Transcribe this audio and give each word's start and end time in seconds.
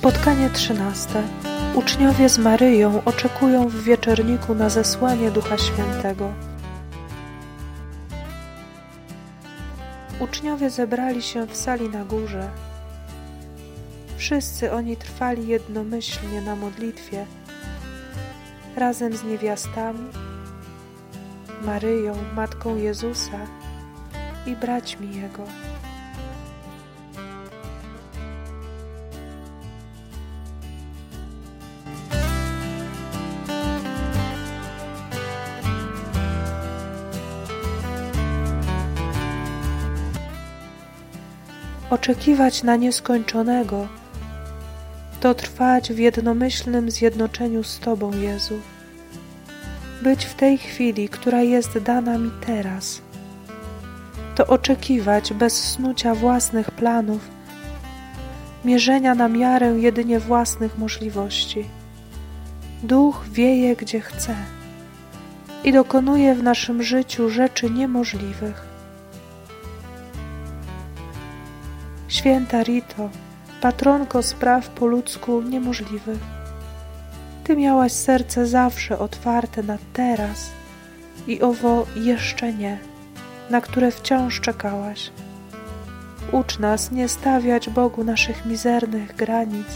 Spotkanie 0.00 0.50
trzynaste. 0.50 1.22
Uczniowie 1.74 2.28
z 2.28 2.38
Maryją 2.38 3.04
oczekują 3.04 3.68
w 3.68 3.82
wieczorniku 3.82 4.54
na 4.54 4.68
zesłanie 4.68 5.30
Ducha 5.30 5.58
Świętego. 5.58 6.32
Uczniowie 10.20 10.70
zebrali 10.70 11.22
się 11.22 11.46
w 11.46 11.56
sali 11.56 11.88
na 11.88 12.04
górze. 12.04 12.50
Wszyscy 14.16 14.72
oni 14.72 14.96
trwali 14.96 15.48
jednomyślnie 15.48 16.40
na 16.40 16.56
modlitwie, 16.56 17.26
razem 18.76 19.16
z 19.16 19.24
niewiastami, 19.24 20.08
Maryją, 21.62 22.14
matką 22.34 22.76
Jezusa 22.76 23.38
i 24.46 24.56
braćmi 24.56 25.16
Jego. 25.16 25.44
Oczekiwać 41.90 42.62
na 42.62 42.76
nieskończonego 42.76 43.88
to 45.20 45.34
trwać 45.34 45.92
w 45.92 45.98
jednomyślnym 45.98 46.90
zjednoczeniu 46.90 47.64
z 47.64 47.78
Tobą, 47.78 48.12
Jezu. 48.18 48.60
Być 50.02 50.24
w 50.24 50.34
tej 50.34 50.58
chwili, 50.58 51.08
która 51.08 51.42
jest 51.42 51.78
dana 51.78 52.18
mi 52.18 52.30
teraz. 52.46 53.02
To 54.36 54.46
oczekiwać 54.46 55.32
bez 55.32 55.70
snucia 55.72 56.14
własnych 56.14 56.70
planów, 56.70 57.28
mierzenia 58.64 59.14
na 59.14 59.28
miarę 59.28 59.66
jedynie 59.78 60.20
własnych 60.20 60.78
możliwości. 60.78 61.64
Duch 62.82 63.24
wieje 63.32 63.76
gdzie 63.76 64.00
chce 64.00 64.34
i 65.64 65.72
dokonuje 65.72 66.34
w 66.34 66.42
naszym 66.42 66.82
życiu 66.82 67.30
rzeczy 67.30 67.70
niemożliwych. 67.70 68.70
Święta 72.10 72.62
Rito, 72.62 73.10
patronko 73.60 74.22
spraw 74.22 74.68
po 74.68 74.86
ludzku 74.86 75.42
niemożliwych. 75.42 76.18
Ty 77.44 77.56
miałaś 77.56 77.92
serce 77.92 78.46
zawsze 78.46 78.98
otwarte 78.98 79.62
na 79.62 79.78
teraz 79.92 80.50
i 81.26 81.42
owo 81.42 81.86
jeszcze 81.96 82.52
nie, 82.52 82.78
na 83.50 83.60
które 83.60 83.90
wciąż 83.90 84.40
czekałaś. 84.40 85.10
Ucz 86.32 86.58
nas 86.58 86.90
nie 86.92 87.08
stawiać 87.08 87.68
Bogu 87.68 88.04
naszych 88.04 88.46
mizernych 88.46 89.16
granic, 89.16 89.68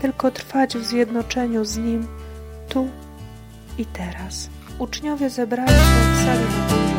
tylko 0.00 0.30
trwać 0.30 0.76
w 0.76 0.84
zjednoczeniu 0.84 1.64
z 1.64 1.76
Nim 1.76 2.06
tu 2.68 2.88
i 3.78 3.86
teraz. 3.86 4.48
Uczniowie 4.78 5.30
zebrali 5.30 5.70
się 5.70 6.14
w 6.14 6.24
sali 6.24 6.91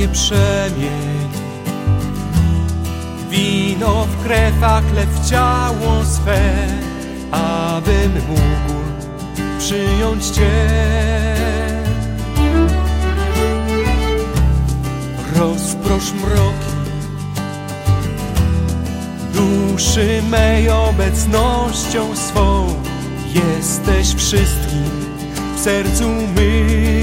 Panie 0.00 0.12
przemień 0.12 1.28
Wino 3.30 4.04
w 4.04 4.24
krew, 4.24 4.62
a 4.62 4.80
chleb 4.80 5.08
w 5.08 5.30
ciało 5.30 6.04
swe 6.04 6.40
Abym 7.30 8.12
mógł 8.28 8.80
przyjąć 9.58 10.26
Cię. 10.26 10.50
Rozprosz 15.36 16.12
mroki 16.12 16.70
Duszy 19.34 20.22
mej 20.30 20.70
obecnością 20.70 22.16
swą. 22.16 22.66
Jesteś 23.34 24.14
wszystkim 24.14 24.84
w 25.56 25.60
sercu 25.60 26.08
mym 26.08 26.99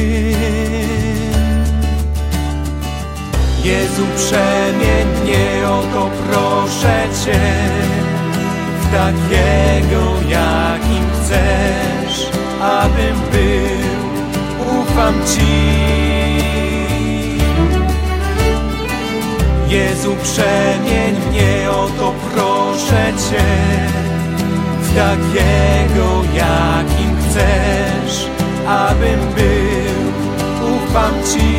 Jezu, 3.97 4.09
przemień 4.15 5.07
mnie, 5.23 5.67
o 5.67 5.81
to 5.93 6.09
proszę 6.29 7.07
Cię, 7.25 7.39
w 8.81 8.91
takiego, 8.91 10.13
jakim 10.29 11.03
chcesz, 11.13 12.29
abym 12.61 13.15
był, 13.31 14.81
ufam 14.81 15.13
Ci. 15.13 15.77
Jezu, 19.67 20.15
przemień 20.23 21.15
mnie, 21.29 21.71
o 21.71 21.87
to 21.99 22.13
proszę 22.33 23.13
Cię, 23.29 23.45
w 24.81 24.95
takiego, 24.95 26.21
jakim 26.33 27.17
chcesz, 27.19 28.27
abym 28.67 29.19
był, 29.19 30.75
ufam 30.75 31.13
Ci. 31.33 31.56